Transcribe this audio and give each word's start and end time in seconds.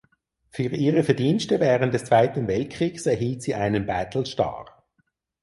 Für 0.49 0.63
ihre 0.63 1.03
Verdienste 1.03 1.59
während 1.59 1.93
des 1.93 2.05
Zweiten 2.05 2.47
Weltkriegs 2.47 3.05
erhielt 3.05 3.43
sie 3.43 3.53
einen 3.53 3.85
Battle 3.85 4.25
Star. 4.25 4.65